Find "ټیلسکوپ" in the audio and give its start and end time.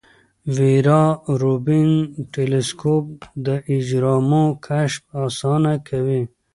2.33-3.05